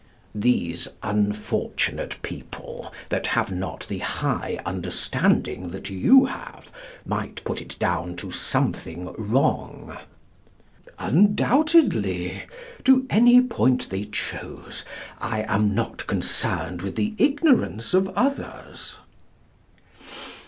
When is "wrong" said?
9.15-9.95